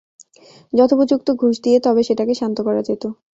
[0.73, 3.03] যথোপযুক্ত ঘুষ দিয়ে তবে সেটাকে শান্ত করা যেত।